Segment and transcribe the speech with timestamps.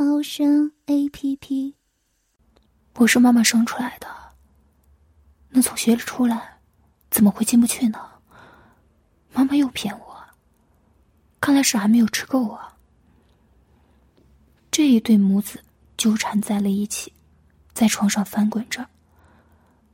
[0.00, 1.74] 猫声 A P P。
[2.98, 4.06] 我是妈妈生出来的，
[5.48, 6.60] 那从血里出来，
[7.10, 7.98] 怎么会进不去呢？
[9.32, 10.24] 妈妈又骗我，
[11.40, 12.76] 看来是还没有吃够啊。
[14.70, 15.64] 这一对母子
[15.96, 17.12] 纠缠在了一起，
[17.72, 18.88] 在床上翻滚着。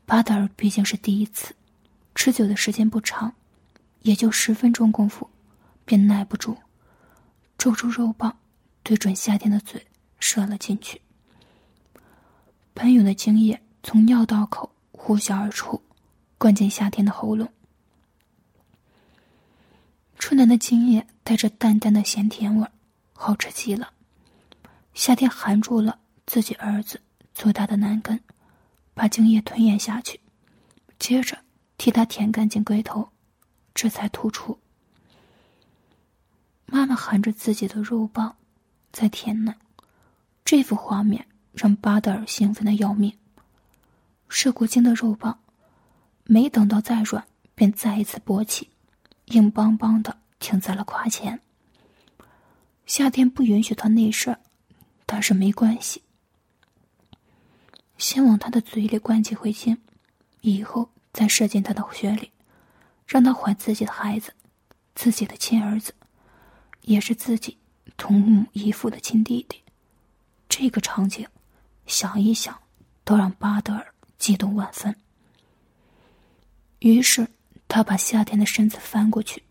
[0.05, 1.57] 巴德尔毕竟是第一次，
[2.15, 3.35] 持久的时间不长，
[4.03, 5.31] 也就十分钟功夫。
[5.87, 6.59] 便耐不住，
[7.57, 8.37] 抽出肉棒，
[8.83, 9.83] 对准夏天的嘴
[10.35, 11.01] 射了进去。
[12.75, 15.81] 喷涌的精液从尿道口呼啸而出，
[16.39, 17.49] 灌进夏天的喉咙。
[20.19, 22.67] 春楠的精液带着淡淡的咸甜味
[23.13, 23.93] 好吃极了。
[24.93, 27.01] 夏天含住了自己儿子
[27.33, 28.19] 粗大的男根，
[28.93, 30.19] 把精液吞咽下去，
[30.99, 31.39] 接着
[31.79, 33.09] 替他舔干净龟头，
[33.73, 34.59] 这才吐出。
[36.67, 38.35] 妈妈含着自己的肉棒，
[38.91, 39.57] 在舔奶，
[40.45, 43.17] 这幅画面让巴德尔兴奋的要命。
[44.29, 45.39] 射过精的肉棒，
[46.25, 48.69] 没等到再软，便再一次勃起，
[49.27, 51.41] 硬邦邦的停在了胯前。
[52.85, 54.39] 夏天不允许他内射，
[55.07, 56.03] 但是没关系，
[57.97, 59.79] 先往他的嘴里灌几回精，
[60.43, 62.31] 以后再射进他的血里，
[63.07, 64.35] 让他怀自己的孩子，
[64.95, 65.95] 自己的亲儿子。
[66.83, 67.57] 也是自己
[67.97, 69.63] 同母异父的亲弟弟，
[70.57, 71.27] 这个场景，
[71.85, 72.57] 想一想，
[73.03, 73.85] 都让巴德尔
[74.19, 74.95] 激动万分。
[76.79, 77.27] 于是，
[77.67, 79.43] 他把夏天的身子翻过去，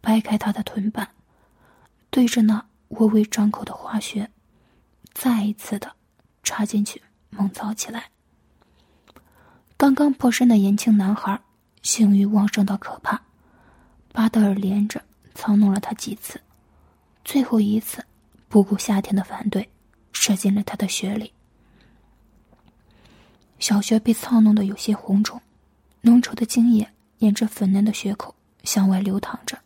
[0.00, 1.08] 掰开他的臀瓣，
[2.08, 4.30] 对着那微微张口的花穴，
[5.12, 5.90] 再一次的
[6.44, 8.08] 插进去，猛操起来。
[9.76, 11.36] 刚刚破身的年轻男孩，
[11.82, 13.20] 性欲旺盛到可怕，
[14.12, 15.02] 巴德尔连着
[15.34, 16.40] 操弄了他几次。
[17.24, 18.06] 最后一次，
[18.48, 19.68] 不顾夏天的反对，
[20.14, 21.30] 射进了他的血里。
[23.58, 25.40] 小穴被操弄得有些红肿，
[26.00, 29.58] 浓稠的精液沿着粉嫩的血口向外流淌着，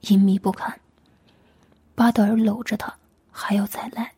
[0.00, 0.80] 隐秘不堪。
[1.94, 2.92] 巴德尔搂着他，
[3.30, 4.12] 还要再来。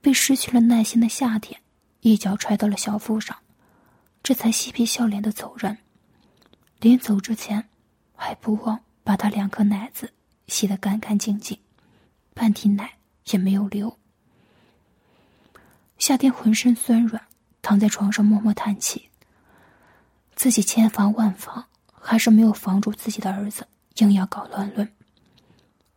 [0.00, 1.60] 被失去了耐心的夏天，
[2.00, 3.36] 一脚踹到了小腹上，
[4.22, 5.76] 这才嬉皮笑脸的走人。
[6.80, 7.68] 临走之前，
[8.14, 10.10] 还不忘把他两颗奶子
[10.46, 11.58] 洗得干干净净。
[12.32, 12.94] 半滴奶
[13.30, 13.94] 也没有流。
[16.00, 17.22] 夏天浑身酸软，
[17.60, 19.10] 躺在床上默默叹气。
[20.34, 23.68] 自己千防万防，还是没有防住自己的儿子，
[23.98, 24.90] 硬要搞乱伦。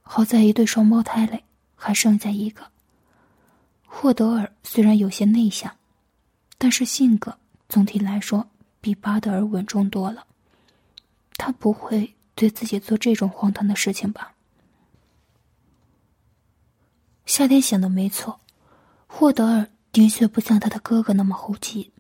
[0.02, 1.42] 好在一对双胞胎里
[1.74, 2.70] 还剩下一个。
[3.86, 5.74] 霍德尔虽然有些内向，
[6.58, 7.38] 但是性格
[7.70, 8.46] 总体来说
[8.82, 10.28] 比巴德尔稳重多了。
[11.38, 14.34] 他不会对自己做这种荒唐的事情吧？
[17.26, 18.42] 夏天想的没错，
[19.08, 21.94] 霍德尔的确不像他的哥哥那么猴急。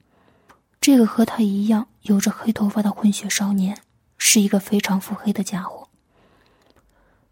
[0.81, 3.77] 这个和他一样有着黑头发的混血少年，
[4.17, 5.87] 是一个非常腹黑的家伙。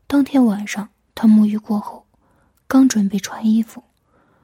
[0.08, 2.06] 当天晚上，他沐浴过后，
[2.68, 3.84] 刚准备穿衣服，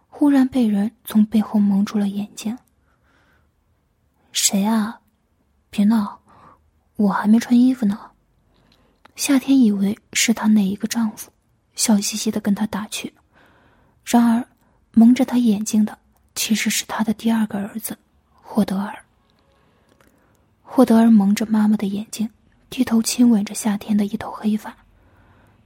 [0.07, 2.57] 忽然被人从背后蒙住了眼睛。
[4.34, 4.99] 谁啊？
[5.69, 6.19] 别闹，
[6.95, 8.11] 我还没穿衣服呢。
[9.16, 11.31] 夏天以为是他哪一个丈夫，
[11.75, 13.13] 笑嘻嘻的跟他打趣。
[14.03, 14.47] 然而，
[14.91, 15.97] 蒙着他眼睛的
[16.37, 17.97] 其实是他的第二个儿子，
[18.31, 19.03] 霍德尔。
[20.61, 22.29] 霍德尔蒙着妈妈的眼睛，
[22.69, 24.77] 低头亲吻着夏天的一头黑发。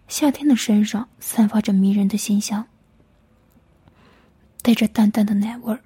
[0.07, 2.65] 夏天的身上散发着迷人的馨香，
[4.61, 5.81] 带着淡淡的奶味儿。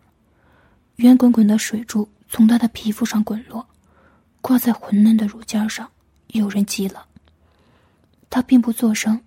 [0.98, 3.68] 圆滚滚的水珠从他的皮肤上滚落，
[4.40, 5.90] 挂在浑嫩的乳尖上，
[6.28, 7.08] 诱人极了。
[8.30, 9.20] 他并不作声，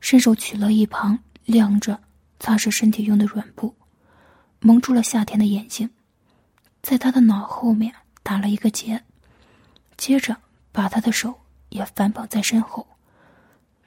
[0.00, 2.00] 伸手取了一旁晾着。
[2.38, 3.74] 擦拭身体用的软布，
[4.60, 5.90] 蒙住了夏天的眼睛，
[6.82, 9.02] 在他的脑后面打了一个结，
[9.96, 10.36] 接着
[10.72, 11.34] 把他的手
[11.68, 12.86] 也反绑在身后，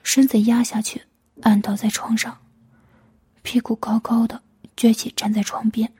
[0.04, 1.04] 身子压下去，
[1.42, 2.38] 按倒在床上，
[3.42, 4.42] 屁股高高的
[4.76, 5.92] 撅起站在床边，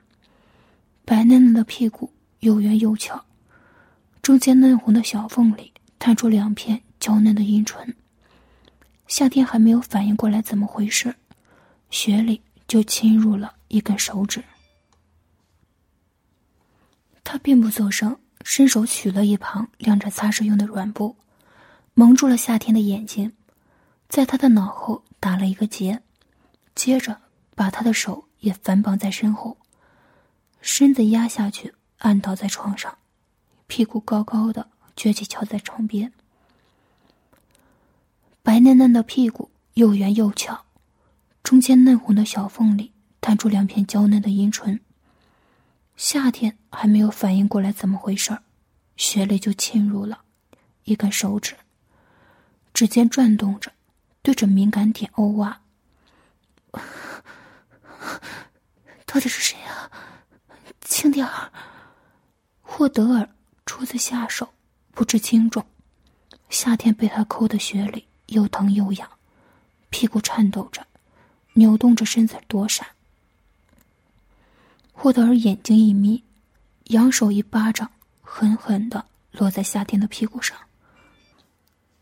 [1.04, 3.24] 白嫩嫩的屁股又圆又翘，
[4.22, 7.94] 中间嫩红的小缝里探出两片娇嫩的阴唇。
[9.08, 11.14] 夏天还没有反应过来怎么回事。
[11.90, 14.40] 雪里就侵入了一根手指。
[17.32, 21.14] 他并不作声，伸手取了一旁晾着擦拭用的软布，
[21.94, 23.30] 蒙住了夏天的眼睛，
[24.08, 26.02] 在他的脑后打了一个结，
[26.74, 27.20] 接着
[27.54, 29.56] 把他的手也反绑在身后，
[30.60, 32.98] 身子压下去，按倒在床上，
[33.68, 36.12] 屁股高高的撅起翘在床边，
[38.42, 40.64] 白嫩嫩的屁股又圆又翘，
[41.44, 42.90] 中间嫩红的小缝里
[43.20, 44.80] 探出两片娇嫩的阴唇。
[46.00, 48.42] 夏天还没有反应过来怎么回事儿，
[48.96, 50.22] 血泪就侵入了，
[50.84, 51.54] 一根手指。
[52.72, 53.70] 指尖转动着，
[54.22, 55.60] 对着敏感点欧挖。
[59.04, 59.90] 到底是谁啊？
[60.80, 61.52] 轻点儿！
[62.62, 63.28] 霍德尔
[63.66, 64.48] 初次下手，
[64.92, 65.62] 不知轻重。
[66.48, 69.06] 夏天被他抠的血里又疼又痒，
[69.90, 70.86] 屁股颤抖着，
[71.52, 72.86] 扭动着身子躲闪。
[75.02, 76.22] 霍德尔眼睛一眯，
[76.88, 80.54] 扬手一巴掌，狠狠的落在夏天的屁股上。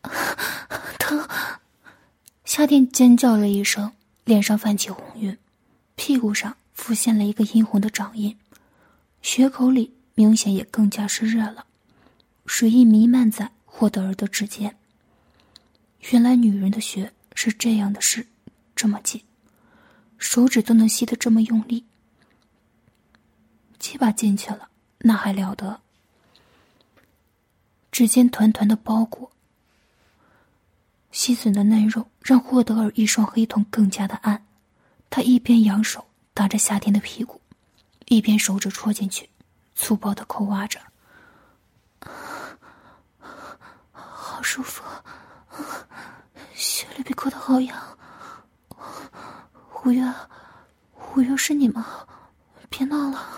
[0.99, 1.25] 疼！
[2.45, 3.93] 夏天尖叫了一声，
[4.25, 5.39] 脸上泛起红晕，
[5.95, 8.37] 屁股上浮现了一个殷红的掌印，
[9.23, 11.67] 血口里明显也更加湿热了，
[12.47, 14.75] 水意弥漫在霍德尔的指尖。
[16.11, 18.27] 原来女人的血是这样的湿，
[18.75, 19.23] 这么紧，
[20.19, 21.85] 手指都能吸得这么用力。
[23.79, 25.81] 鸡巴进去了，那还了得！
[27.93, 29.31] 指尖团团的包裹，
[31.11, 34.45] 细笋的嫩肉让霍德尔一双黑瞳更加的暗。
[35.11, 37.41] 他一边扬手打着夏天的屁股，
[38.07, 39.29] 一边手指戳进去，
[39.75, 40.79] 粗暴的抠挖着。
[43.93, 44.85] 好舒服，
[46.55, 47.99] 血里被抠的好痒。
[49.85, 50.05] 五月，
[51.15, 52.07] 五月是你吗？
[52.69, 53.38] 别闹了。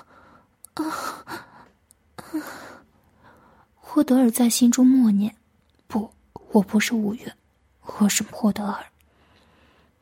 [4.00, 5.36] 霍德尔在心中默念
[5.86, 6.10] ：“不，
[6.52, 7.34] 我不是五月，
[7.82, 8.86] 我是霍德尔。”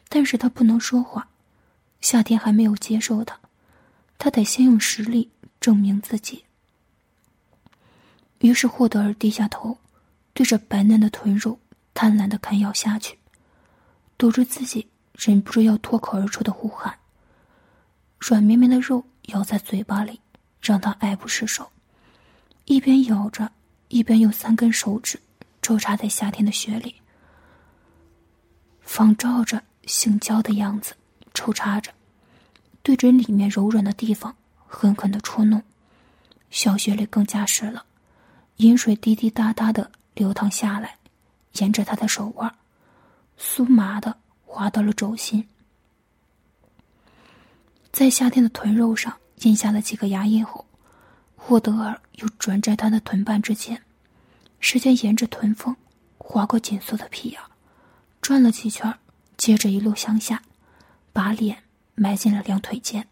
[0.08, 1.26] 但是他不能说话，
[2.00, 3.36] 夏天还没有接受他，
[4.16, 5.28] 他得先用实力
[5.60, 6.44] 证明自己。
[8.38, 9.76] 于是霍德尔低下头，
[10.32, 11.58] 对着白嫩的臀肉
[11.92, 13.18] 贪婪的啃咬下去，
[14.16, 16.96] 堵住自己忍不住要脱口而出的呼喊。
[18.20, 20.20] 软绵绵的肉咬在嘴巴里。
[20.62, 21.68] 让他爱不释手，
[22.64, 23.50] 一边咬着，
[23.88, 25.18] 一边用三根手指
[25.60, 26.94] 抽插在夏天的雪里，
[28.80, 30.94] 仿照着性交的样子
[31.34, 31.92] 抽插着，
[32.82, 34.34] 对准里面柔软的地方
[34.66, 35.62] 狠狠的戳弄，
[36.50, 37.84] 小穴里更加湿了，
[38.56, 40.96] 饮水滴滴答答的流淌下来，
[41.54, 42.54] 沿着他的手腕，
[43.38, 45.46] 酥麻的滑到了肘心，
[47.90, 49.16] 在夏天的臀肉上。
[49.42, 50.66] 印下了几个牙印后，
[51.48, 53.82] 霍德尔又转在他的臀瓣之间，
[54.60, 55.74] 时间沿着臀缝
[56.18, 57.40] 划过紧缩的屁眼，
[58.20, 58.94] 转了几圈，
[59.38, 60.42] 接着一路向下，
[61.10, 61.62] 把脸
[61.94, 63.08] 埋进了两腿间，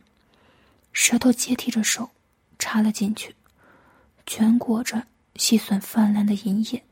[0.93, 2.11] 舌头接替着手
[2.59, 3.35] 插了进去，
[4.27, 5.07] 全裹着
[5.37, 6.85] 细笋泛滥的银液。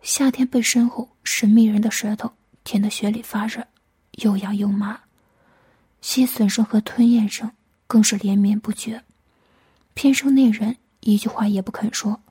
[0.00, 2.32] 夏天被身后神秘人的舌头
[2.64, 3.64] 舔得血里发热，
[4.14, 4.98] 又痒又麻。
[6.00, 7.48] 吸吮声和吞咽声
[7.92, 9.04] 更是连绵不绝，
[9.92, 12.22] 偏生那人一句话也不肯说，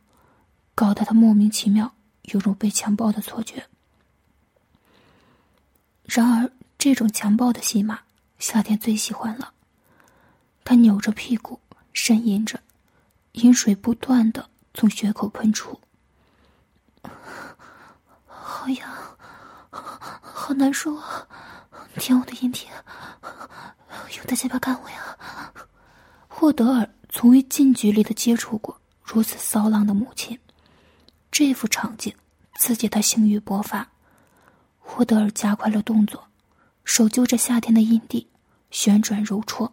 [0.74, 3.64] 搞得他莫名其妙，有种被强暴的错觉。
[6.04, 8.00] 然而，这种强暴的戏码，
[8.40, 9.54] 夏天最喜欢了。
[10.64, 11.60] 他扭着屁股，
[11.94, 12.60] 呻吟着，
[13.34, 15.80] 饮水不断的从血口喷出，
[18.26, 18.90] 好痒，
[19.70, 21.28] 好难受啊！
[21.98, 22.66] 舔我的阴蒂，
[24.18, 25.18] 用的鸡巴干我呀！
[26.42, 30.40] 霍德尔从未近距离的接触过如此骚浪的母亲，
[31.30, 32.12] 这幅场景
[32.56, 33.88] 刺激他性欲勃发。
[34.80, 36.28] 霍德尔加快了动作，
[36.84, 38.28] 手揪着夏天的阴蒂，
[38.72, 39.72] 旋转揉搓，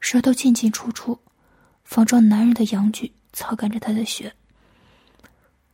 [0.00, 1.18] 舌头进进出出，
[1.84, 4.34] 仿照男人的阳具操干着他的血。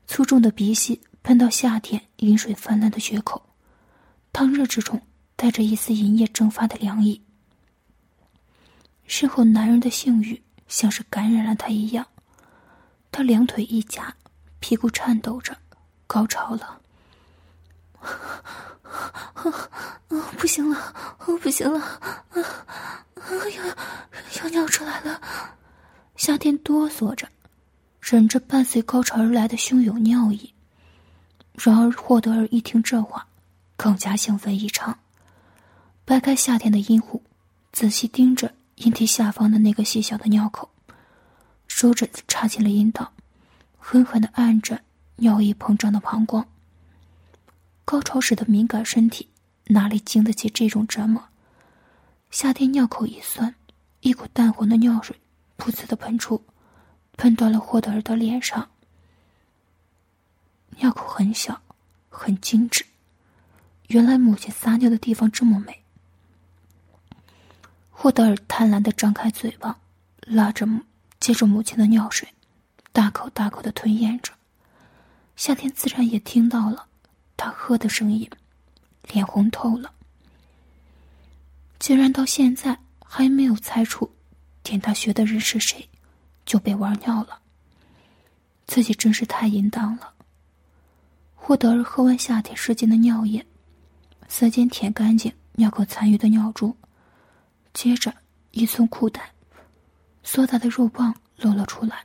[0.08, 3.40] 粗重的鼻息喷到夏天饮水泛滥的血口，
[4.32, 5.00] 烫热之中。
[5.36, 7.22] 带着一丝银液蒸发的凉意，
[9.10, 12.06] 身后男人的性欲像是感染了他一样，
[13.10, 14.14] 他两腿一夹，
[14.60, 15.56] 屁股颤抖着，
[16.06, 16.80] 高潮了。
[20.38, 20.94] 不行了，
[21.42, 22.00] 不行了，
[23.26, 25.20] 要要尿出来了！
[26.14, 27.28] 夏天哆嗦着，
[28.00, 30.54] 忍着伴随高潮而来的汹涌尿意。
[31.54, 33.26] 然而霍德尔一听这话，
[33.76, 34.96] 更加兴奋异常。
[36.04, 37.20] 掰开夏天的阴户，
[37.72, 40.70] 仔细盯着阴蒂下方的那个细小的尿口，
[41.68, 43.12] 手指插进了阴道，
[43.78, 44.80] 狠狠的按着
[45.16, 46.49] 尿液膨胀的膀胱。
[47.84, 49.28] 高潮时的敏感身体
[49.66, 51.22] 哪里经得起这种折磨？
[52.30, 53.54] 夏天尿口一酸，
[54.00, 55.14] 一股淡黄的尿水
[55.58, 56.42] 噗呲的喷出，
[57.18, 58.70] 喷到了霍德尔的脸上。
[60.78, 61.60] 尿口很小，
[62.08, 62.87] 很精致。
[63.88, 65.82] 原来母亲撒尿的地方这么美。
[68.02, 69.78] 霍德尔贪婪的张开嘴巴，
[70.21, 70.66] 拉着，
[71.21, 72.26] 接着母亲的尿水，
[72.92, 74.33] 大口大口的吞咽着。
[75.37, 76.87] 夏天自然也听到了
[77.37, 78.26] 他喝的声音，
[79.12, 79.92] 脸红透了。
[81.78, 84.11] 竟然到现在还没有猜出
[84.62, 85.87] 点他血的人是谁，
[86.47, 87.40] 就被玩尿了，
[88.66, 90.14] 自己真是太淫荡了。
[91.35, 93.45] 霍德尔喝完夏天射进的尿液，
[94.26, 96.75] 舌尖舔干净尿口残余的尿珠，
[97.72, 98.14] 接着
[98.50, 99.32] 一松裤带，
[100.22, 102.04] 硕大的肉棒露了出来，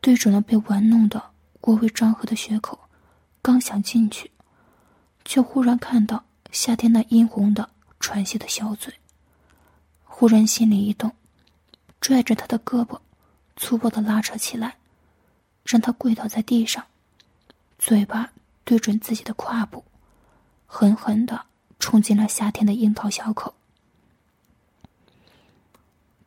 [0.00, 1.30] 对准了被玩弄的
[1.62, 2.78] 微微张合的血口，
[3.42, 4.30] 刚想进去，
[5.24, 8.92] 却忽然看到夏天那殷红的喘息的小嘴，
[10.04, 11.10] 忽然心里一动，
[12.00, 12.98] 拽着他的胳膊，
[13.56, 14.76] 粗暴的拉扯起来，
[15.64, 16.84] 让他跪倒在地上。
[17.78, 18.30] 嘴巴
[18.64, 19.82] 对准自己的胯部，
[20.66, 21.46] 狠狠的
[21.78, 23.54] 冲进了夏天的樱桃小口。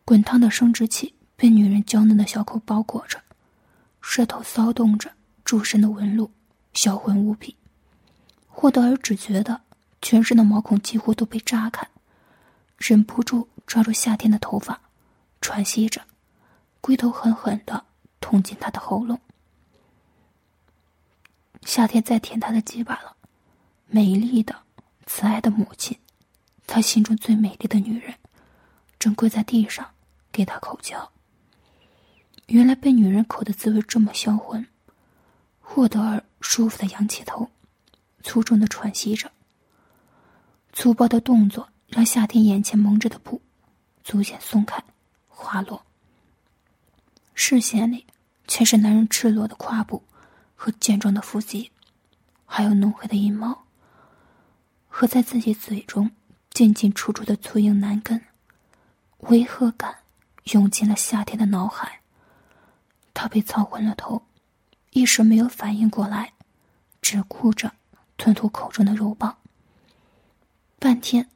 [0.05, 3.21] 滚烫的生殖器被女人娇嫩的小口包裹着，
[4.01, 5.11] 舌头骚动着
[5.45, 6.29] 诸身的纹路，
[6.73, 7.55] 销魂无比。
[8.47, 9.61] 霍德尔只觉得
[10.01, 11.87] 全身的毛孔几乎都被炸开，
[12.77, 14.81] 忍不住抓住夏天的头发，
[15.39, 16.01] 喘息着，
[16.81, 17.85] 龟头狠狠的
[18.19, 19.19] 捅进他的喉咙。
[21.63, 23.15] 夏天在舔他的鸡巴了，
[23.87, 24.53] 美丽的、
[25.05, 25.97] 慈爱的母亲，
[26.67, 28.13] 他心中最美丽的女人，
[28.99, 29.92] 正跪在地上
[30.33, 31.09] 给他口交。
[32.47, 34.67] 原来被女人口的滋味这么销魂。
[35.61, 37.49] 霍德尔舒服的仰起头，
[38.21, 39.31] 粗重的喘息着。
[40.73, 43.41] 粗暴的动作让夏天眼前蒙着的布
[44.03, 44.83] 逐渐松开、
[45.29, 45.85] 滑落，
[47.33, 48.05] 视线里
[48.47, 50.03] 全是男人赤裸的胯部。
[50.55, 51.69] 和健壮的腹肌，
[52.45, 53.65] 还有浓黑的阴毛，
[54.87, 56.09] 和在自己嘴中
[56.51, 58.21] 进进出出的粗硬男根，
[59.19, 59.93] 违和感
[60.51, 62.01] 涌进了夏天的脑海。
[63.13, 64.25] 他被操昏了头，
[64.91, 66.33] 一时没有反应过来，
[67.01, 67.71] 只顾着
[68.17, 69.37] 吞吐口中的肉棒。
[70.79, 71.29] 半天，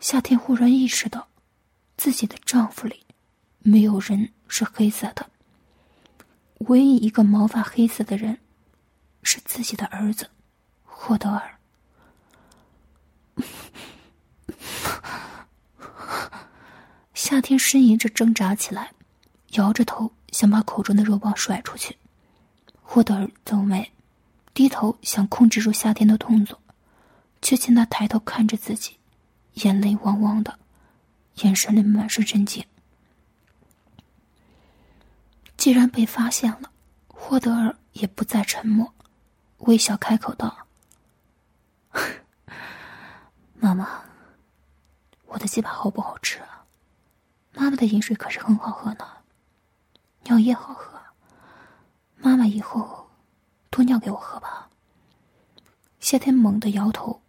[0.00, 1.28] 夏天忽然意识到，
[1.96, 3.06] 自己的丈夫里，
[3.60, 5.30] 没有人是黑色的。
[6.66, 8.38] 唯一一个毛发黑色的人，
[9.22, 10.28] 是自己的儿子，
[10.84, 11.58] 霍德尔。
[17.18, 18.92] 夏天呻吟着挣扎起来，
[19.54, 21.98] 摇着头想把口中的肉棒甩出去。
[22.80, 23.90] 霍德尔皱眉，
[24.54, 26.60] 低头想控制住夏天的动作，
[27.42, 28.98] 却见他抬头看着自己，
[29.54, 30.60] 眼泪汪汪的，
[31.42, 32.64] 眼神里满是震惊。
[35.56, 36.70] 既然被发现了，
[37.08, 38.94] 霍德尔也不再沉默，
[39.58, 40.68] 微笑开口道
[43.58, 44.04] ：“妈妈，
[45.26, 46.57] 我的鸡排好不好吃啊？
[47.58, 49.04] 妈妈的饮水可是很好喝呢，
[50.22, 50.96] 尿液好喝。
[52.16, 53.10] 妈妈以后
[53.68, 54.70] 多尿给我喝吧。”
[55.98, 57.20] 夏天猛地摇头，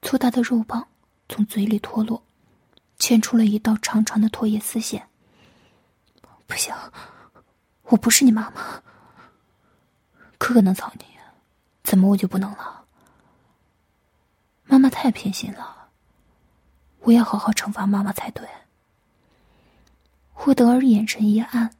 [0.00, 0.88] 粗大的肉棒
[1.28, 2.22] 从嘴里脱落，
[2.98, 5.06] 牵出了一道长长的唾液丝线。
[6.46, 6.74] 不行。
[7.82, 8.82] 我不是你妈妈，
[10.38, 11.04] 哥哥能操你，
[11.82, 12.86] 怎么我就不能了？
[14.64, 15.90] 妈妈太偏心了，
[17.00, 18.48] 我要好好惩罚妈妈才对。
[20.36, 21.70] 霍德尔眼神一暗，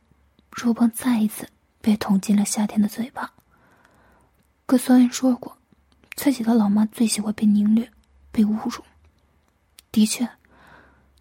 [0.50, 1.46] 肉棒再一次
[1.82, 3.30] 被捅进了夏天的嘴巴。
[4.64, 5.58] 可虽然说过，
[6.14, 7.90] 自己的老妈最喜欢被凌虐、
[8.32, 8.82] 被侮辱。
[9.92, 10.26] 的确，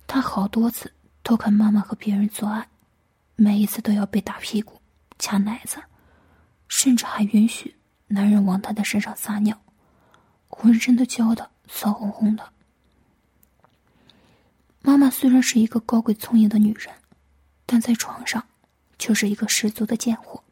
[0.07, 2.69] 他好多次偷看妈妈和别人做爱。
[3.35, 4.79] 每一次都要被打屁股、
[5.17, 5.81] 掐奶子，
[6.69, 7.75] 甚至还允许
[8.07, 9.59] 男人往他的身上撒尿，
[10.47, 12.53] 浑身都浇得骚红红的。
[14.81, 16.93] 妈妈虽然是一个高贵聪颖的女人，
[17.73, 18.45] 但在床上
[18.99, 20.43] 却是一个十足的贱货。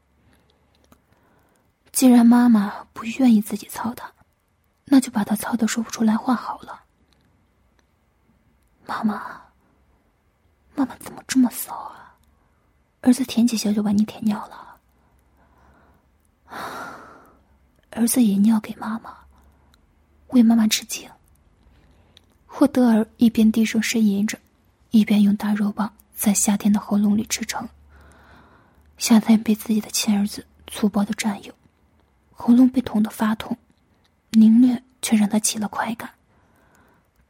[1.91, 4.11] 既然妈妈不愿意自己操她，
[4.85, 6.81] 那就把她操的说不出来话好了。
[8.87, 9.39] 妈妈，
[10.73, 12.17] 妈妈怎么这么骚啊？
[13.01, 14.79] 儿子舔几下就把你舔尿了，
[17.91, 19.15] 儿子也尿给妈妈，
[20.29, 21.07] 为妈妈致敬。
[22.47, 24.39] 霍德尔一边低声呻吟着，
[24.89, 27.67] 一边用大肉棒在夏天的喉咙里驰骋。
[28.99, 31.51] 夏天被自己的亲儿子粗暴的占有，
[32.31, 33.57] 喉咙被捅得发痛，
[34.29, 36.11] 凌虐却让他起了快感。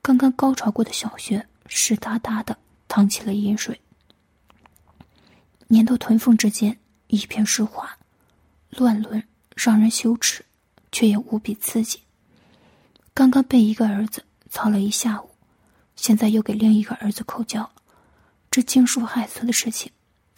[0.01, 2.57] 刚刚高潮过的小穴湿哒哒的，
[2.89, 3.79] 淌起了阴水，
[5.69, 7.97] 粘到臀缝之间，一片湿滑，
[8.71, 9.23] 乱伦
[9.55, 10.43] 让人羞耻，
[10.91, 12.01] 却也无比刺激。
[13.13, 15.29] 刚刚被一个儿子操了一下午，
[15.95, 17.71] 现在又给另一个儿子口交，
[18.51, 19.91] 这惊世骇俗的事情。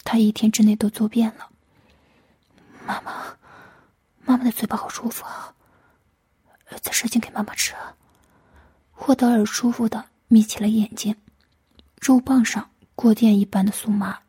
[0.04, 1.48] 他一天之内都做遍了。
[2.86, 3.24] 妈妈，
[4.24, 5.52] 妈妈的嘴巴好舒服啊！
[6.68, 7.74] 儿子使劲给妈妈吃。
[8.92, 11.16] 霍德尔舒服的眯起了眼睛，
[12.00, 14.20] 肉棒上过电一般的酥麻，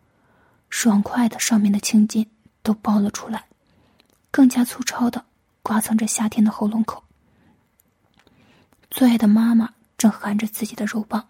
[0.69, 2.25] 爽快的上面的青筋
[2.63, 3.45] 都爆了出来，
[4.31, 5.25] 更加粗糙的
[5.61, 7.03] 刮蹭着夏天的喉咙口。
[8.89, 11.27] 最爱的妈妈正含着自己的肉棒，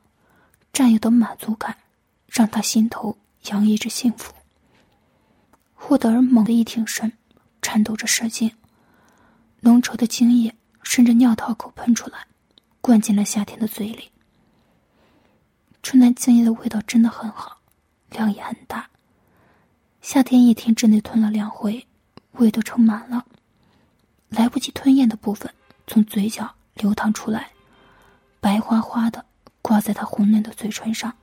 [0.72, 1.76] 占有的满足感
[2.28, 3.18] 让他心头。
[3.52, 4.34] 洋溢着幸福。
[5.76, 7.14] 霍德尔猛地一挺身，
[7.62, 8.52] 颤抖着射精，
[9.60, 10.52] 浓稠的精液
[10.82, 12.26] 顺着尿道口喷出来，
[12.82, 14.10] 灌进了夏天的嘴里。
[15.84, 17.60] 春兰精液的味道真的很好，
[18.10, 18.90] 量也很大。
[20.02, 21.86] 夏天一天之内吞了两回，
[22.32, 23.28] 胃都撑满了，
[24.30, 25.54] 来不及吞咽的部分
[25.86, 27.52] 从嘴角流淌出来，
[28.40, 29.24] 白花花的
[29.62, 31.16] 挂在他红嫩的嘴唇上，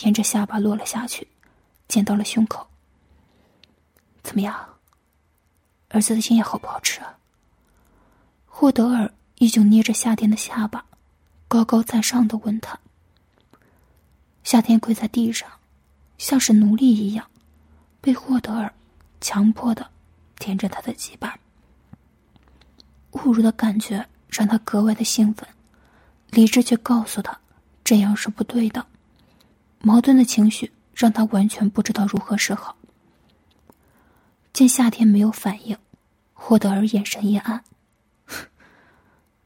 [0.00, 1.26] 沿着下巴落了下去。
[1.88, 2.66] 溅到了胸口。
[4.22, 4.54] 怎么样？
[5.88, 7.16] 儿子的精液好不好吃啊？
[8.44, 10.84] 霍德尔依旧捏着夏天的下巴，
[11.48, 12.78] 高高在上的问他。
[14.44, 15.48] 夏天跪在地上，
[16.18, 17.26] 像是奴隶一样，
[18.02, 18.70] 被霍德尔
[19.20, 19.90] 强迫的
[20.38, 21.38] 舔着他的鸡巴。
[23.12, 25.48] 侮辱的感觉让他格外的兴奋，
[26.30, 27.38] 理智却告诉他
[27.82, 28.84] 这样是不对的，
[29.80, 30.72] 矛盾的情绪。
[30.98, 32.76] 让他完全不知道如何是好。
[34.52, 35.78] 见夏天没有反应，
[36.34, 37.62] 霍德尔眼神一暗，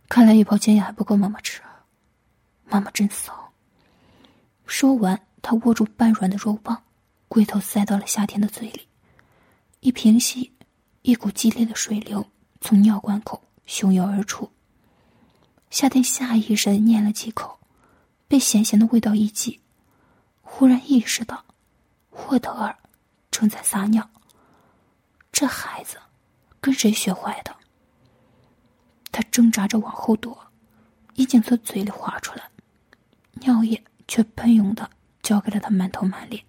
[0.09, 1.61] 看来一包煎药还不够妈妈吃。
[2.65, 3.53] 妈妈真骚。
[4.65, 6.83] 说完，他握住半软的肉棒，
[7.29, 8.89] 龟头塞到了夏天的嘴里。
[9.81, 10.51] 一平息，
[11.03, 12.27] 一股激烈的水流
[12.63, 14.51] 从尿管口汹涌而出。
[15.69, 17.59] 夏天下意识的咽了几口，
[18.27, 19.61] 被咸咸的味道一激。
[20.55, 21.43] 忽然意识到，
[22.11, 22.77] 霍德尔
[23.31, 24.09] 正在撒尿。
[25.33, 25.97] 这孩子
[26.61, 27.57] 跟谁学坏的？
[29.11, 30.39] 他挣扎着往后躲，
[31.15, 32.51] 已经从嘴里滑出来，
[33.33, 34.91] 尿液却喷涌的
[35.23, 36.45] 浇给了他满头满脸。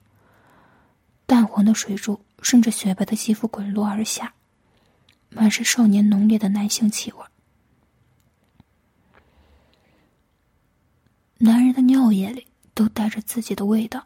[1.26, 4.34] 淡黄的水珠顺着雪白的肌肤滚落而下，
[5.30, 7.26] 满是少年浓烈的男性气味。
[11.38, 12.46] 男人的尿液里。
[12.74, 14.06] 都带着自己的味道。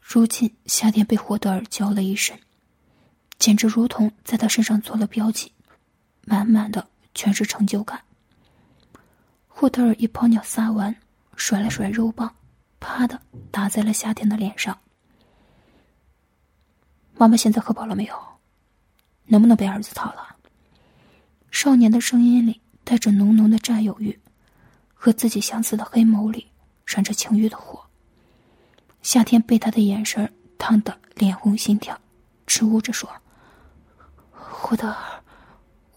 [0.00, 2.38] 如今夏天被霍德尔浇了一身，
[3.38, 5.52] 简直如同在他身上做了标记，
[6.24, 8.02] 满满的全是成就感。
[9.46, 10.94] 霍德尔一泡尿撒完，
[11.36, 12.34] 甩了甩肉棒，
[12.80, 14.78] 啪的打在了夏天的脸上。
[17.14, 18.14] 妈妈现在喝饱了没有？
[19.26, 20.36] 能不能被儿子操了？
[21.52, 24.18] 少年的声音里带着浓浓的占有欲，
[24.92, 26.49] 和自己相似的黑眸里。
[26.90, 27.80] 闪着情欲的火。
[29.00, 31.96] 夏天被他的眼神烫得脸红心跳，
[32.48, 33.08] 支吾着说
[34.32, 35.22] ：“霍德尔，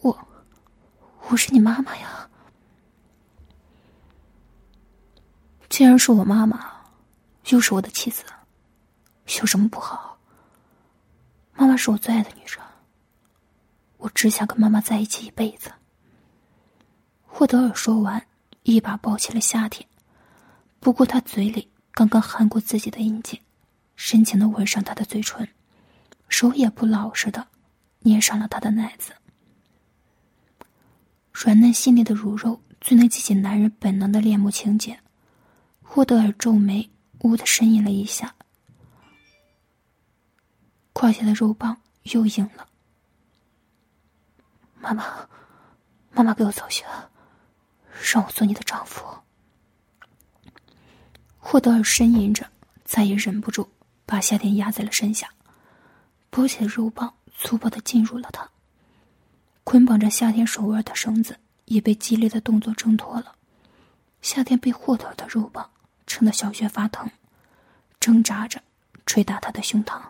[0.01, 0.15] 我，
[1.29, 2.29] 我是你妈妈呀。
[5.67, 6.71] 既然是我妈妈，
[7.49, 8.23] 又是我的妻子，
[9.39, 10.15] 有什么不好？
[11.56, 12.60] 妈妈是我最爱的女人，
[13.97, 15.71] 我只想跟妈妈在一起一辈子。”
[17.25, 18.23] 霍德尔说完，
[18.62, 19.84] 一把抱起了夏天。
[20.84, 23.39] 不过，他嘴里刚刚含过自己的阴茎，
[23.96, 25.48] 深情的吻上他的嘴唇，
[26.28, 27.48] 手也不老实的
[28.00, 29.13] 捏上了他的奶子。
[31.32, 35.00] 软嫩细腻的乳肉最能激起男人本能的恋慕情结。
[35.82, 38.36] 霍德尔皱眉，呜的呻吟了一下，
[40.91, 42.67] 胯下的肉棒又硬了。
[44.82, 45.30] 妈妈，
[46.12, 46.84] 妈妈给我走穴，
[48.13, 49.06] 让我做你的丈夫。
[51.45, 52.49] 霍德尔呻吟着，
[52.86, 53.69] 再也忍不住，
[54.06, 55.29] 把夏天压在了身下，
[56.29, 58.49] 包起的肉棒粗暴的进入了他。
[59.65, 63.36] 捆绑着夏天手腕的绳子也被激烈的动作挣脱了，
[64.21, 65.69] 夏天被霍德尔的肉棒
[66.08, 67.12] 撑得小穴发疼，
[67.99, 68.63] 挣扎着
[69.06, 70.01] 捶打他的胸膛。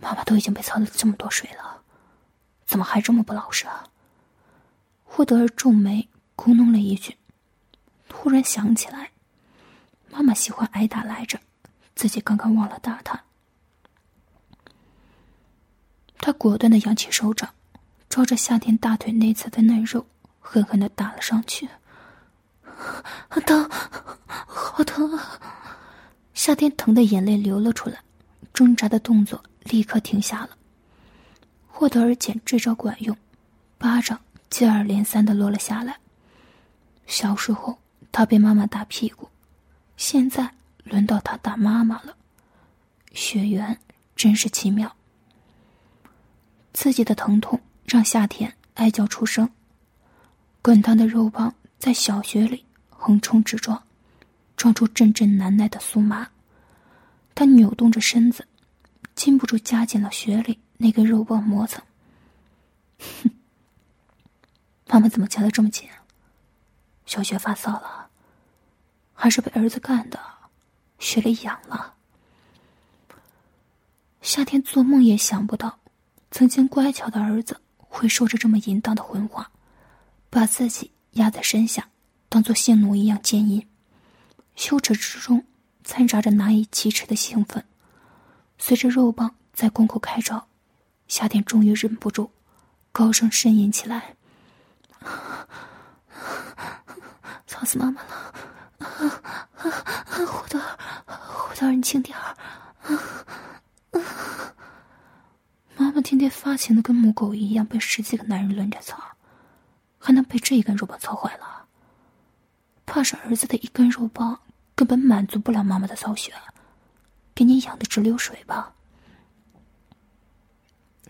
[0.00, 1.82] 妈妈都已经被操了这么多水了，
[2.64, 3.84] 怎么还这么不老实啊？
[5.04, 7.16] 霍德尔皱眉，咕哝了一句。
[8.08, 9.10] 突然想起来，
[10.18, 11.38] 妈妈喜欢挨打来着，
[11.94, 13.22] 自己刚刚忘了打他。
[16.18, 17.48] 他果断的扬起手掌，
[18.08, 20.04] 照着夏天大腿内侧的嫩肉
[20.40, 21.68] 狠狠的打了上去。
[23.46, 23.70] 疼，
[24.26, 25.38] 好疼啊！
[26.34, 28.00] 夏天疼的眼泪流了出来，
[28.52, 30.50] 挣扎的动作立刻停下了。
[31.68, 33.16] 霍德尔见这招管用，
[33.78, 35.96] 巴掌接二连三的落了下来。
[37.06, 37.78] 小时候
[38.10, 39.28] 他被妈妈打屁股，
[39.98, 42.16] 现在轮到他打妈妈了。
[43.12, 43.78] 血缘
[44.14, 44.96] 真是奇妙。
[46.72, 49.50] 自己的疼痛让夏天哀叫出声，
[50.62, 53.82] 滚烫的肉棒在小穴里横冲直撞，
[54.56, 56.30] 撞出阵阵难耐的酥麻。
[57.34, 58.46] 他扭动着身子，
[59.16, 61.82] 禁不住夹紧了穴里那根肉棒磨蹭。
[62.98, 63.30] 哼，
[64.86, 65.88] 妈妈怎么夹的这么紧？
[67.04, 68.07] 小雪发烧了，
[69.20, 70.20] 还是被儿子干的？
[71.00, 71.94] 血里痒了。
[74.22, 75.80] 夏天做梦也想不到。
[76.30, 79.50] 曾经乖巧的儿子会说着这么淫荡的混话，
[80.30, 81.88] 把自己压在身下，
[82.28, 83.66] 当做性奴一样奸淫，
[84.54, 85.44] 羞耻之中
[85.82, 87.64] 掺杂着难以启齿的兴奋。
[88.56, 90.46] 随着肉棒在宫口开着，
[91.08, 92.30] 夏天终于忍不住，
[92.92, 94.14] 高声呻吟起来
[97.48, 98.34] ：“操死妈妈了！
[98.78, 98.86] 啊
[99.56, 100.60] 啊啊胡德，
[101.06, 102.36] 胡德，你轻点儿。”
[105.76, 108.96] 妈妈天天发情的跟母狗一样，被十几个男人轮着操，
[109.98, 111.66] 还能被这一根肉棒操坏了？
[112.86, 114.40] 怕是儿子的一根肉棒
[114.74, 116.32] 根本满足不了妈妈的骚穴，
[117.34, 118.72] 给你养的直流水吧？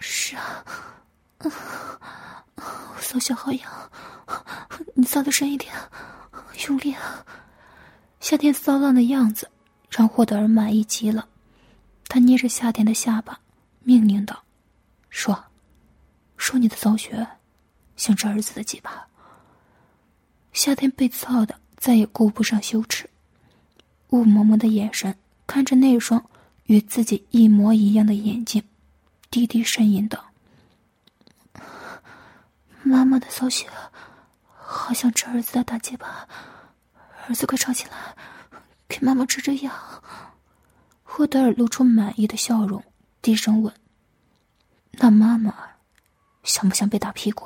[0.00, 0.64] 是啊，
[1.38, 3.90] 我骚穴好痒，
[4.94, 5.72] 你骚的深一点，
[6.68, 7.24] 用力啊！
[8.20, 9.50] 夏天骚浪的样子
[9.90, 11.28] 让霍德尔满意极了，
[12.08, 13.40] 他捏着夏天的下巴，
[13.80, 14.42] 命令道。
[15.08, 15.44] 说，
[16.36, 17.26] 说你的骚穴，
[17.96, 19.06] 像这儿子的鸡巴。
[20.52, 23.08] 夏天被操的再也顾不上羞耻，
[24.10, 25.14] 雾蒙蒙的眼神
[25.46, 26.22] 看着那双
[26.64, 28.62] 与自己一模一样的眼睛，
[29.30, 30.22] 低低呻吟道
[32.82, 33.66] ：“妈妈的骚穴，
[34.54, 36.28] 好像这儿子的大鸡巴。
[37.28, 38.16] 儿子快吵起来，
[38.88, 39.72] 给妈妈治治痒。”
[41.04, 42.82] 霍德尔露出满意的笑容，
[43.20, 43.72] 低声问。
[44.92, 45.54] 那妈妈
[46.42, 47.44] 想不想被打屁股？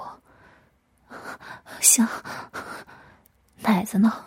[1.80, 2.08] 想。
[3.60, 4.24] 奶子呢？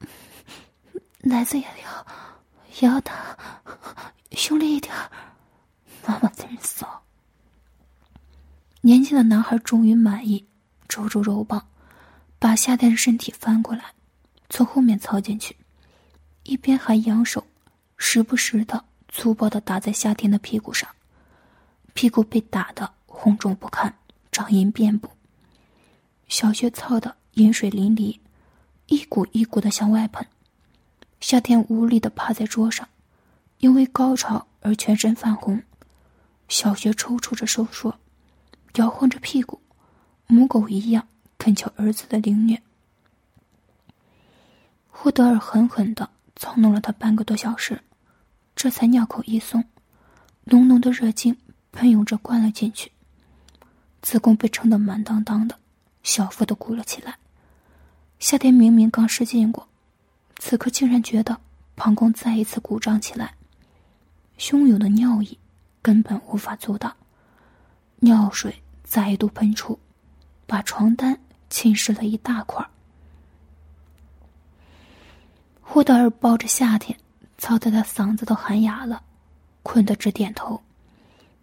[1.20, 2.06] 奶子也要，
[2.80, 3.36] 也要打，
[4.50, 4.94] 用力一点。
[6.06, 7.02] 妈妈真骚。
[8.82, 10.46] 年轻的男孩终于满意，
[10.88, 11.66] 抓住肉棒，
[12.38, 13.93] 把夏天的身体翻过来，
[14.54, 15.56] 从后面操进去，
[16.44, 17.44] 一边还扬手，
[17.96, 20.88] 时不时的粗暴的打在夏天的屁股上。
[21.92, 23.92] 屁股被打的红肿不堪，
[24.30, 25.10] 掌印遍布，
[26.28, 28.16] 小穴操的饮水淋漓，
[28.86, 30.24] 一股一股的向外喷。
[31.18, 32.88] 夏天无力的趴在桌上，
[33.58, 35.60] 因为高潮而全身泛红，
[36.46, 37.98] 小穴抽搐着收缩，
[38.76, 39.60] 摇晃着屁股，
[40.28, 42.62] 母狗一样恳求儿子的凌虐。
[44.96, 47.82] 霍德尔狠狠的操弄了他半个多小时，
[48.54, 49.62] 这才尿口一松，
[50.44, 51.36] 浓浓的热精。
[51.72, 52.92] 喷涌着灌了进去，
[54.00, 55.58] 子宫被撑得满当当的，
[56.04, 57.18] 小腹都鼓了起来。
[58.20, 59.66] 夏天明明刚失禁过，
[60.38, 61.36] 此刻竟然觉得
[61.74, 63.34] 膀胱再一次鼓胀起来，
[64.38, 65.36] 汹涌的尿意
[65.82, 66.94] 根本无法阻挡，
[67.96, 69.76] 尿水再度喷出，
[70.46, 72.70] 把床单浸湿了一大块儿。
[75.66, 76.96] 霍德尔抱着夏天，
[77.36, 79.02] 操得他嗓子都喊哑了，
[79.64, 80.62] 困得直点头。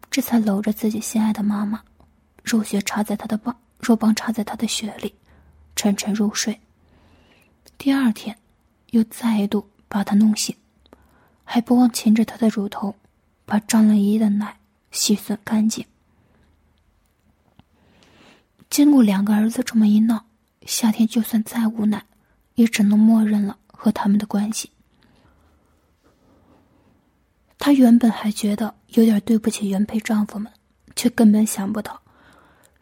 [0.10, 1.82] 这才搂着自己心爱的妈妈，
[2.44, 5.14] 肉血插在他的棒，肉棒插在他的血里，
[5.76, 6.58] 沉沉入睡。
[7.78, 8.38] 第二天，
[8.92, 10.56] 又再度把他弄醒，
[11.44, 12.96] 还不忘擒着他的乳头，
[13.46, 14.58] 把张了一的奶
[14.92, 15.86] 吸吮干净。
[18.70, 20.26] 经过两个儿子这么一闹，
[20.66, 22.06] 夏天就算再无奈，
[22.56, 24.70] 也只能默认了和他们的关系。
[27.58, 30.52] 她原本还觉得有点对不起原配丈夫们，
[30.96, 32.00] 却根本想不到，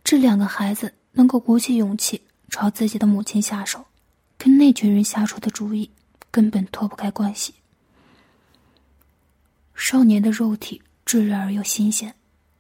[0.04, 3.86] 这两个孩子能够鼓起勇气朝自己的母亲下手，
[4.38, 5.90] 跟那群人下出的主意
[6.30, 7.54] 根本脱不开关系。
[9.74, 12.14] 少年的肉体炙热而又新鲜，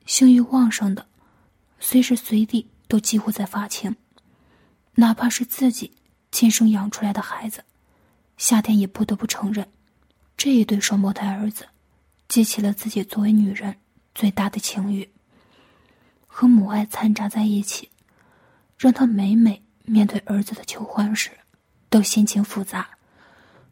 [0.06, 1.06] 性欲旺盛的，
[1.78, 3.94] 随时随地都几乎在发情，
[4.96, 5.92] 哪怕是自己
[6.32, 7.66] 亲生养出来的孩子，
[8.40, 9.68] 夏天也不得不承认，
[10.38, 11.68] 这一对双胞胎儿子，
[12.30, 13.76] 激起了自己作为女人
[14.16, 15.08] 最大的情欲。
[16.26, 17.90] 和母爱掺杂在一起，
[18.78, 21.32] 让他每每面对儿子的求欢时，
[21.90, 22.90] 都心情复杂，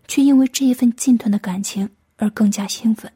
[0.06, 3.10] 却因为这一份近断的感情而更加兴奋。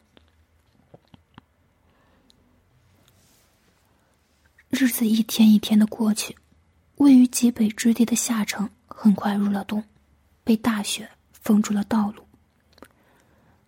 [4.70, 6.34] 日子一天一天的过去，
[6.96, 9.84] 位于极北之地的夏城很快入了冬，
[10.46, 11.10] 被大雪
[11.42, 12.26] 封住了道路。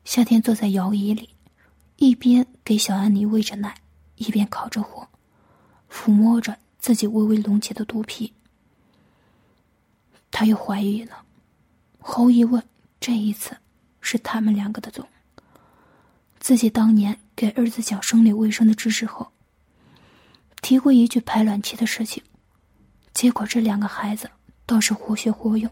[0.05, 1.29] 夏天坐在摇椅里，
[1.97, 3.75] 一边给小安妮喂着奶，
[4.15, 5.07] 一边烤着火，
[5.91, 8.33] 抚摸着自己微微隆起的肚皮。
[10.31, 11.23] 她又怀孕了，
[11.99, 12.63] 毫无疑问，
[12.99, 13.57] 这一次
[14.01, 15.07] 是他们两个的种。
[16.39, 19.31] 自己当年给儿子讲生理卫生的知识后。
[20.61, 22.23] 提过一句排卵期的事情，
[23.13, 24.29] 结果这两个孩子
[24.65, 25.69] 倒是活学活用。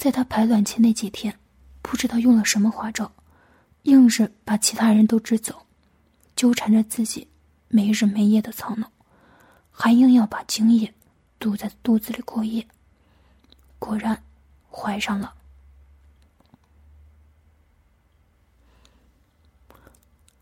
[0.00, 1.38] 在他排卵期那几天，
[1.82, 3.12] 不知道用了什么花招，
[3.82, 5.66] 硬是把其他人都支走，
[6.34, 7.28] 纠缠着自己
[7.68, 8.90] 没日没夜的操弄，
[9.70, 10.94] 还硬要把精液
[11.38, 12.66] 堵在肚子里过夜。
[13.78, 14.22] 果然，
[14.70, 15.34] 怀上了。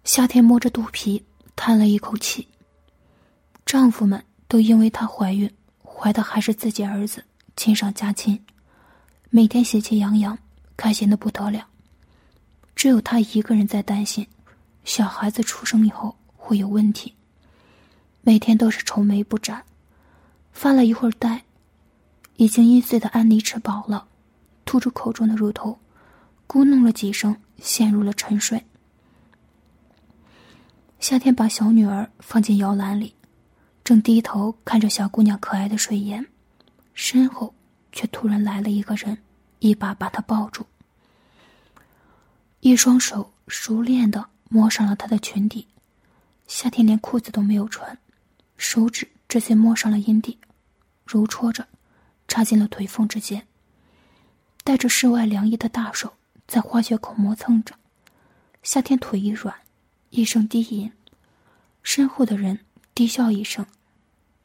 [0.04, 1.24] 夏天摸着肚皮，
[1.56, 2.46] 叹了一口气。
[3.66, 7.24] 丈夫们都因为她怀孕，怀的还是自己儿子，
[7.56, 8.40] 亲上加亲，
[9.30, 10.38] 每天喜气洋洋，
[10.74, 11.66] 开心的不得了。
[12.74, 14.26] 只有她一个人在担心，
[14.84, 17.14] 小孩子出生以后会有问题。
[18.22, 19.62] 每天都是愁眉不展，
[20.52, 21.44] 发了一会儿呆。
[22.36, 24.06] 已经一岁的安妮吃饱了，
[24.64, 25.78] 吐出口中的乳头，
[26.46, 28.64] 咕哝了几声，陷入了沉睡。
[31.00, 33.14] 夏天把小女儿放进摇篮里。
[33.84, 36.26] 正低头看着小姑娘可爱的睡颜，
[36.94, 37.54] 身后
[37.92, 39.18] 却突然来了一个人，
[39.59, 40.66] 一把把她抱住，
[42.61, 45.66] 一双手熟练的摸上了她的裙底。
[46.46, 47.98] 夏天连裤子都没有穿，
[48.57, 50.38] 手指直接摸上了阴蒂，
[51.05, 51.68] 揉搓着，
[52.27, 53.46] 插进了腿缝之间。
[54.64, 56.14] 带着室外凉意的大手
[56.46, 57.74] 在花穴口磨蹭着，
[58.62, 59.55] 夏天腿一软，
[60.11, 60.90] 一声低吟，
[61.83, 62.61] 身后的人
[62.94, 63.66] 低笑一声。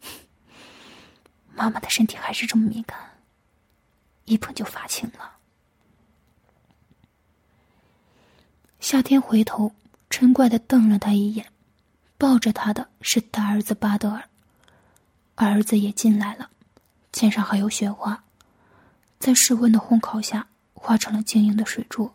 [1.56, 2.98] 妈妈的身体还是这么敏感，
[4.26, 5.38] 一碰就发青了。
[8.80, 9.72] 夏天回头
[10.10, 11.52] 嗔怪的瞪了他一眼，
[12.18, 14.28] 抱着他的是大儿子巴德尔，
[15.36, 16.50] 儿子也进来了，
[17.12, 18.24] 肩上还有雪花，
[19.20, 22.12] 在室温的烘烤下化成了晶莹的水珠。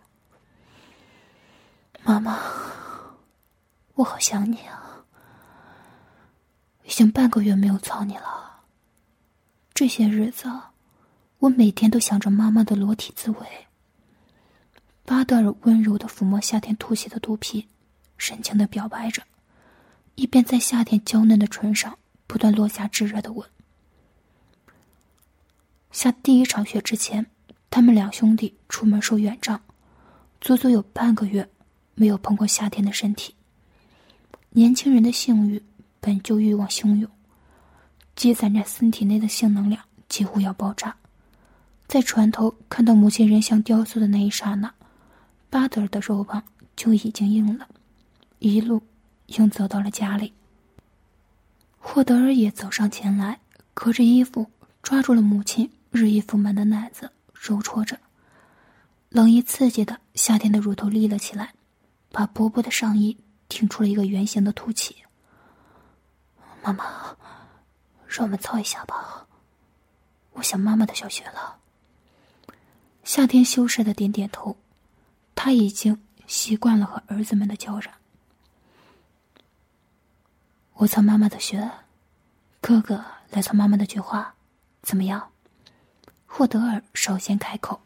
[2.03, 2.39] 妈妈，
[3.95, 5.05] 我好想你啊，
[6.85, 8.61] 已经半个月没有操你了。
[9.75, 10.51] 这些日子，
[11.41, 13.39] 我每天都想着妈妈的裸体滋味。
[15.05, 17.67] 巴德尔温柔的抚摸夏天凸起的肚皮，
[18.17, 19.23] 深情的表白着，
[20.17, 21.97] 一边在夏天娇嫩的唇上
[22.27, 23.49] 不断落下炙热的吻。
[25.93, 27.25] 下第一场雪之前，
[27.71, 29.61] 他们两兄弟出门收远账，
[30.41, 31.49] 足足有半个月
[31.95, 33.35] 没有碰过夏天的身体。
[34.51, 35.63] 年轻人的性欲
[36.01, 37.09] 本就欲望汹涌。
[38.17, 40.97] 积攒在身体内的性能量几乎要爆炸，
[41.89, 44.73] 在船头看到母亲人像雕塑的那一刹那，
[45.49, 46.45] 巴德尔的肉棒
[46.77, 47.67] 就已经硬了，
[48.41, 48.83] 一路
[49.29, 50.35] 硬走到了家里。
[51.79, 53.41] 霍德尔也走上前来，
[53.73, 54.47] 隔着衣服
[54.83, 57.99] 抓住了母亲日益丰满的奶子，揉搓着。
[59.09, 61.55] 冷意刺激的夏天的乳头立了起来，
[62.13, 63.17] 把薄薄的上衣
[63.49, 64.95] 挺出了一个圆形的凸起。
[66.63, 66.85] 妈妈。
[68.07, 69.27] 让我们操一下吧，
[70.33, 71.58] 我想妈妈的小穴了。
[73.09, 74.55] 夏天羞涩的点点头，
[75.35, 77.91] 他已经习惯了和儿子们的交战。
[80.75, 81.71] 我操妈妈的雪，
[82.61, 84.35] 哥哥来操妈妈的菊花，
[84.83, 85.27] 怎么样？
[86.27, 87.81] 霍德尔首先开口。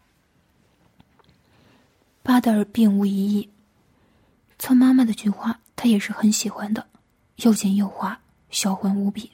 [2.25, 3.49] 巴德尔并无异议，
[4.59, 6.85] 操妈妈的菊花他也是很喜欢的，
[7.37, 9.31] 又紧又滑，销魂无比。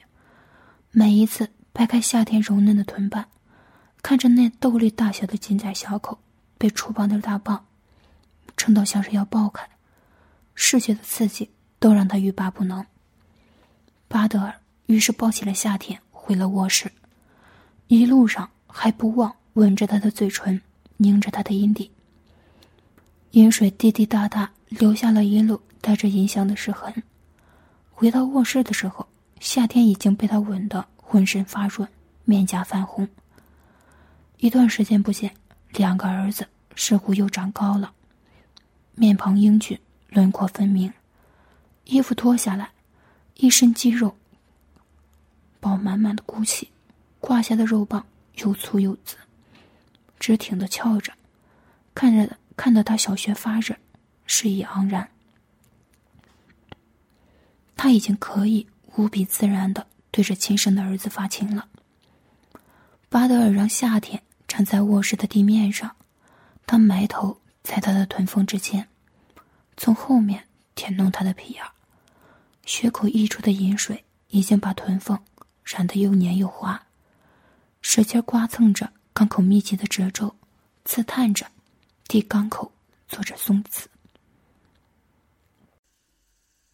[0.91, 3.27] 每一次掰开夏天柔嫩的臀瓣，
[4.01, 6.17] 看着那豆粒大小的金仔小口
[6.57, 7.65] 被触碰的大棒，
[8.57, 9.67] 撑到像是要爆开，
[10.55, 12.85] 视觉的刺激都让他欲罢不能。
[14.07, 14.53] 巴德尔
[14.87, 16.91] 于是抱起了夏天，回了卧室，
[17.87, 20.61] 一路上还不忘吻着他的嘴唇，
[20.97, 21.91] 拧着他的阴蒂。
[23.31, 26.91] 饮水滴滴答答，留下了一路带着银香的湿痕。
[27.91, 29.07] 回到卧室的时候。
[29.39, 31.87] 夏天已经被他吻得浑身发软，
[32.25, 33.07] 面颊泛红。
[34.41, 35.35] 一段时间不见，
[35.71, 37.91] 两个儿子似乎又长高了，
[38.95, 40.91] 面庞英俊，轮廓分明。
[41.83, 42.71] 衣服脱下来，
[43.35, 44.15] 一身肌肉
[45.59, 46.71] 饱满满的骨气，
[47.19, 49.17] 胯下的肉棒又粗又紫，
[50.21, 51.11] 直挺的翘着，
[51.93, 53.75] 看着看得他小穴发热，
[54.25, 55.09] 睡意盎然。
[57.75, 61.67] 他已经可以无比自然的对着亲生的儿子发情了。
[63.09, 64.21] 巴德尔让夏天
[64.59, 65.95] 站在卧室的地面上，
[66.67, 68.89] 他埋头在他的臀缝之间，
[69.77, 71.71] 从后面舔弄他的皮儿，
[72.65, 75.17] 血口溢出的饮水已经把臀缝
[75.63, 76.87] 染得又黏又滑，
[77.79, 80.35] 使劲刮蹭着肛口密集的褶皱，
[80.83, 81.47] 刺探着
[82.09, 82.69] 地肛口
[83.07, 83.85] 做着松弛。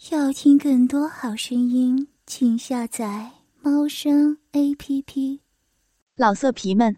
[0.09, 3.29] 要听更多好声音，请下载
[3.61, 5.41] 猫声 A P P。
[6.15, 6.97] 老色皮们，